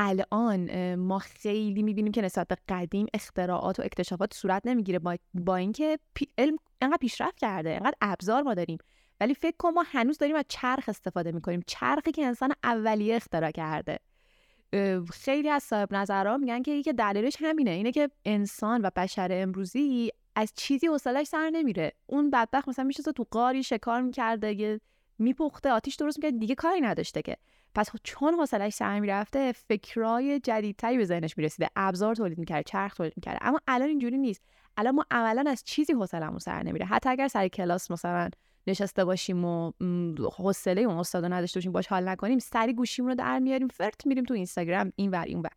الان 0.00 0.94
ما 0.94 1.18
خیلی 1.18 1.82
می‌بینیم 1.82 2.12
که 2.12 2.22
نسبت 2.22 2.48
به 2.48 2.56
قدیم 2.68 3.06
اختراعات 3.14 3.80
و 3.80 3.82
اکتشافات 3.82 4.34
صورت 4.34 4.62
نمی‌گیره 4.64 4.98
با, 4.98 5.16
با 5.34 5.56
اینکه 5.56 5.98
علم 6.38 6.56
انقدر 6.80 6.98
پیشرفت 7.00 7.38
کرده 7.38 7.70
انقدر 7.70 7.94
ابزار 8.00 8.42
ما 8.42 8.54
داریم. 8.54 8.78
ولی 9.20 9.34
فکر 9.34 9.56
کن 9.58 9.70
ما 9.70 9.84
هنوز 9.86 10.18
داریم 10.18 10.36
از 10.36 10.44
چرخ 10.48 10.88
استفاده 10.88 11.32
می‌کنیم 11.32 11.62
چرخی 11.66 12.12
که 12.12 12.26
انسان 12.26 12.52
اولیه 12.64 13.16
اختراع 13.16 13.50
کرده. 13.50 13.98
خیلی 15.12 15.48
از 15.48 15.62
صاحب 15.62 15.94
نظرها 15.94 16.36
میگن 16.36 16.62
که 16.62 16.70
یکی 16.70 16.92
دلیلش 16.92 17.36
همینه 17.40 17.70
اینه 17.70 17.92
که 17.92 18.10
انسان 18.24 18.82
و 18.82 18.90
بشر 18.96 19.28
امروزی 19.32 20.10
از 20.36 20.52
چیزی 20.56 20.86
حوصلش 20.86 21.26
سر 21.26 21.50
نمیره. 21.50 21.92
اون 22.06 22.30
بدبخت 22.30 22.68
مثلا 22.68 22.84
میشه 22.84 23.02
تو 23.02 23.26
قاری 23.30 23.62
شکار 23.62 24.00
می‌کرده 24.00 24.80
میپخته 25.18 25.70
آتیش 25.70 25.94
درست 25.94 26.18
می‌کرد 26.18 26.38
دیگه 26.40 26.54
کاری 26.54 26.80
نداشته 26.80 27.22
که. 27.22 27.36
پس 27.74 27.90
چون 28.02 28.34
حوصلش 28.34 28.72
سر 28.72 29.00
می‌رفته 29.00 29.52
فکرای 29.52 30.40
جدیدتری 30.40 30.96
به 30.96 31.04
ذهنش 31.04 31.38
می‌رسیده. 31.38 31.68
ابزار 31.76 32.14
تولید 32.14 32.38
می‌کرده 32.38 32.62
چرخ 32.62 32.94
تولید 32.94 33.12
می‌کرده 33.16 33.38
اما 33.46 33.60
الان 33.66 33.88
اینجوری 33.88 34.18
نیست. 34.18 34.42
الان 34.76 34.94
ما 34.94 35.04
عملا 35.10 35.50
از 35.50 35.64
چیزی 35.64 35.92
حوصلمون 35.92 36.38
سر 36.38 36.62
نمیره. 36.62 36.86
حتی 36.86 37.08
اگر 37.08 37.28
سر 37.28 37.48
کلاس 37.48 37.90
مثلا 37.90 38.30
نشسته 38.66 39.04
باشیم 39.04 39.44
و 39.44 39.72
حوصله 40.36 40.80
اون 40.80 40.96
استاد 40.96 41.24
نداشته 41.24 41.60
باشیم 41.60 41.72
باش 41.72 41.86
حال 41.86 42.08
نکنیم 42.08 42.38
سری 42.38 42.74
گوشیمون 42.74 43.10
رو 43.10 43.14
در 43.14 43.38
میاریم 43.38 43.68
فرت 43.68 44.06
میریم 44.06 44.24
تو 44.24 44.34
اینستاگرام 44.34 44.92
این 44.96 45.10
ور 45.10 45.24
این 45.24 45.38
ور. 45.38 45.50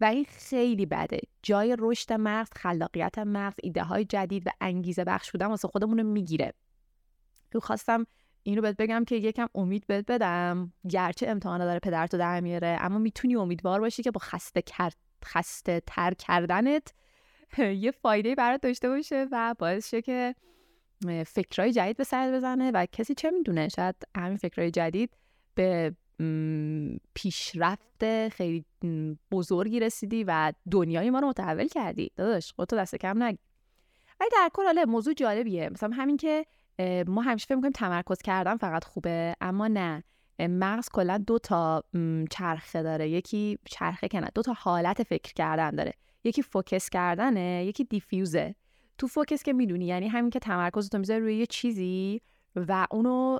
و 0.00 0.04
این 0.04 0.24
خیلی 0.28 0.86
بده. 0.86 1.20
جای 1.42 1.76
رشد 1.78 2.12
مغز 2.12 2.50
خلاقیت 2.56 3.18
مغز 3.18 3.54
ایده 3.62 3.82
های 3.82 4.04
جدید 4.04 4.46
و 4.46 4.50
انگیزه 4.60 5.04
بخش 5.04 5.32
بودن 5.32 5.46
واسه 5.46 5.68
خودمون 5.68 5.98
رو 5.98 6.04
می‌گیره. 6.04 6.52
تو 7.50 7.60
خواستم 7.60 8.06
این 8.46 8.56
رو 8.56 8.62
بهت 8.62 8.76
بگم 8.76 9.04
که 9.04 9.16
یکم 9.16 9.48
امید 9.54 9.86
بهت 9.86 10.04
بدم. 10.08 10.72
گرچه 10.90 11.28
امتحانا 11.28 11.64
داره 11.64 11.78
پدرتو 11.78 12.18
در 12.18 12.40
میاره 12.40 12.78
اما 12.80 12.98
می‌تونی 12.98 13.36
امیدوار 13.36 13.80
باشی 13.80 14.02
که 14.02 14.10
با 14.10 14.18
خسته 14.18 14.62
کرد 14.62 14.96
خسته 15.24 15.82
تر 15.86 16.14
کردنت 16.14 16.92
یه 17.84 17.90
فایده 17.90 18.34
برات 18.34 18.60
داشته 18.60 18.88
باشه 18.88 19.26
و 19.32 19.54
باعث 19.58 19.90
شه 19.90 20.02
که 20.02 20.34
فکرهای 21.26 21.72
جدید 21.72 21.96
به 21.96 22.04
سر 22.04 22.32
بزنه 22.32 22.70
و 22.70 22.86
کسی 22.92 23.14
چه 23.14 23.30
می‌دونه 23.30 23.68
شاید 23.68 23.94
همین 24.16 24.36
فکرهای 24.36 24.70
جدید 24.70 25.16
به 25.54 25.94
پیشرفت 27.14 28.28
خیلی 28.28 28.64
بزرگی 29.30 29.80
رسیدی 29.80 30.24
و 30.24 30.52
دنیای 30.70 31.10
ما 31.10 31.20
رو 31.20 31.28
متحول 31.28 31.68
کردی. 31.68 32.10
داداش 32.16 32.52
خودتو 32.52 32.76
دست 32.76 32.96
کم 32.96 33.22
نگی 33.22 33.38
ولی 34.20 34.30
در 34.32 34.50
کل 34.52 34.64
حالا 34.64 34.84
موضوع 34.84 35.14
جالبیه. 35.14 35.68
مثلا 35.68 35.90
همین 35.94 36.16
که 36.16 36.46
ما 37.06 37.22
همیشه 37.22 37.46
فکر 37.46 37.54
می‌کنیم 37.54 37.72
تمرکز 37.72 38.18
کردن 38.22 38.56
فقط 38.56 38.84
خوبه 38.84 39.36
اما 39.40 39.68
نه. 39.68 40.02
مغز 40.38 40.88
کلا 40.88 41.18
دو 41.18 41.38
تا 41.38 41.84
چرخه 42.30 42.82
داره. 42.82 43.08
یکی 43.08 43.58
چرخه 43.64 44.08
کنه 44.08 44.28
دو 44.34 44.42
تا 44.42 44.52
حالت 44.52 45.02
فکر 45.02 45.32
کردن 45.34 45.70
داره. 45.70 45.92
یکی 46.24 46.42
فوکس 46.42 46.90
کردنه 46.90 47.64
یکی 47.64 47.84
دیفیوزه. 47.84 48.54
تو 48.98 49.06
focus 49.06 49.42
که 49.42 49.52
می‌دونی 49.52 49.86
یعنی 49.86 50.08
همین 50.08 50.30
که 50.30 50.38
تمرکز 50.38 50.88
تو 50.88 50.98
می‌ذاری 50.98 51.20
روی 51.20 51.34
یه 51.34 51.46
چیزی 51.46 52.20
و 52.56 52.86
اونو 52.90 53.38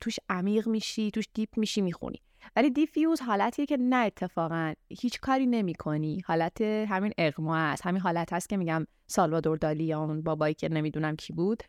توش 0.00 0.16
عمیق 0.28 0.68
میشی 0.68 1.10
توش 1.10 1.24
deep 1.34 1.58
میشی 1.58 1.80
می‌خونی. 1.80 2.22
ولی 2.56 2.70
diffuse 2.70 3.20
حالتیه 3.20 3.66
که 3.66 3.76
نه 3.80 3.96
اتفاقا. 3.96 4.72
هیچ 4.88 5.20
کاری 5.20 5.46
نمی 5.46 5.74
کنی 5.74 6.22
حالت 6.26 6.60
همین 6.60 7.12
اغما 7.18 7.56
است 7.56 7.86
همین 7.86 8.00
حالت 8.00 8.32
هست 8.32 8.48
که 8.48 8.56
میگم 8.56 8.86
سالوادور 9.06 9.56
دالی 9.56 9.84
یا 9.84 10.00
اون 10.00 10.22
بابایی 10.22 10.54
که 10.54 10.68
نمی‌دونم 10.68 11.16
کی 11.16 11.32
بود. 11.32 11.62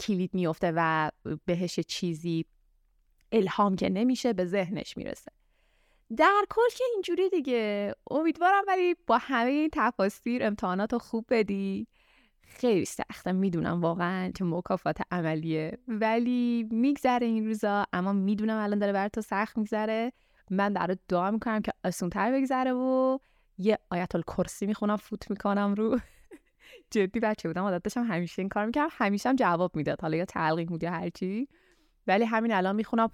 کلید 0.00 0.34
میفته 0.34 0.72
و 0.76 1.10
بهش 1.44 1.80
چیزی 1.80 2.44
الهام 3.32 3.76
که 3.76 3.88
نمیشه 3.88 4.32
به 4.32 4.44
ذهنش 4.44 4.96
می‌رسه. 4.96 5.32
در 6.16 6.44
کل 6.50 6.68
که 6.78 6.84
اینجوری 6.94 7.28
دیگه. 7.28 7.94
امیدوارم 8.10 8.64
ولی 8.68 8.96
با 9.06 9.18
همه 9.20 9.50
این 9.50 9.70
تفاصیل 9.72 10.42
امتحانات 10.42 10.92
رو 10.92 10.98
خوب 10.98 11.26
بدی. 11.28 11.86
خیلی 12.42 12.84
سخته. 12.84 13.32
می‌دونم 13.32 13.80
واقعا 13.80 14.30
که 14.30 14.44
مکافات 14.44 14.98
عملیه. 15.10 15.78
ولی 15.88 16.68
میگذره 16.70 17.26
این 17.26 17.46
روزا. 17.46 17.86
اما 17.92 18.12
می‌دونم 18.12 18.62
الان 18.62 18.78
داره 18.78 18.92
برای 18.92 19.10
تو 19.10 19.20
سخت 19.20 19.58
میگذره. 19.58 20.12
من 20.50 20.74
برای 20.74 20.96
دعا 21.08 21.30
می‌کنم 21.30 21.62
که 21.62 21.72
آسونتر 21.84 22.32
بگذره 22.32 22.72
و 22.72 23.18
یه 23.58 23.78
آیت 23.90 24.14
الکرسی 24.14 24.66
می‌خونم 24.66 24.96
فوت 24.96 25.30
می‌کنم 25.30 25.74
رو. 25.74 25.98
جدی 26.90 27.20
بچه 27.20 27.48
بودم 27.48 27.62
عادت 27.62 27.82
داشتم 27.82 28.04
همیشه 28.04 28.42
این 28.42 28.48
کار 28.48 28.66
می‌کردم 28.66 28.88
همیشه 28.92 29.28
هم 29.28 29.36
جواب 29.36 29.76
می‌داد 29.76 30.00
حالا 30.00 30.16
یا 30.16 30.24
تلقیق 30.24 30.68
بود 30.68 30.82
یا 30.82 30.90
هرچی 30.90 31.48
ولی 32.06 32.24
همین 32.24 32.52
الان 32.52 32.76
می‌خونم 32.76 33.10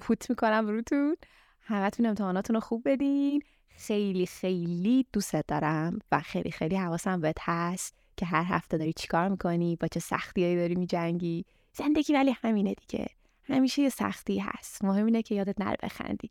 فوت 0.00 0.30
می‌کنم 0.30 0.66
روتون 0.68 1.16
همتون 1.60 2.06
امتحاناتون 2.06 2.54
رو 2.54 2.60
خوب 2.60 2.82
بدین. 2.84 3.42
خیلی 3.68 4.26
خیلی 4.26 5.06
دوست 5.12 5.36
دارم 5.36 5.98
و 6.12 6.20
خیلی 6.20 6.50
خیلی 6.50 6.76
حواسم 6.76 7.20
بهت 7.20 7.36
هست 7.40 7.94
که 8.16 8.26
هر 8.26 8.44
هفته 8.44 8.78
داری 8.78 8.92
چیکار 8.92 9.28
می‌کنی؟ 9.28 9.76
با 9.76 9.88
چه 9.88 10.00
سختیایی 10.00 10.56
داری 10.56 10.74
میجنگی؟ 10.74 11.44
زندگی 11.72 12.12
ولی 12.14 12.36
همینه 12.42 12.74
دیگه. 12.74 13.06
همیشه 13.44 13.82
یه 13.82 13.88
سختی 13.88 14.38
هست. 14.38 14.84
مهم 14.84 15.06
اینه 15.06 15.22
که 15.22 15.34
یادت 15.34 15.60
نره 15.60 15.76
بخندی. 15.82 16.30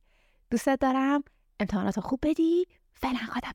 دوست 0.52 0.70
دارم. 0.70 1.24
امتحانات 1.60 2.00
خوب 2.00 2.20
بدی. 2.24 2.66
فعلا 2.94 3.18
خدا 3.18 3.50